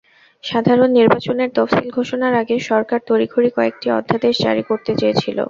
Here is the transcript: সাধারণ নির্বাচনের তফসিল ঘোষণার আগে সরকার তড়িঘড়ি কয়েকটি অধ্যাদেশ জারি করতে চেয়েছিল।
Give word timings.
সাধারণ 0.43 0.89
নির্বাচনের 0.97 1.49
তফসিল 1.55 1.87
ঘোষণার 1.97 2.33
আগে 2.41 2.55
সরকার 2.69 2.99
তড়িঘড়ি 3.07 3.49
কয়েকটি 3.57 3.87
অধ্যাদেশ 3.97 4.35
জারি 4.45 4.63
করতে 4.69 4.91
চেয়েছিল। 4.95 5.37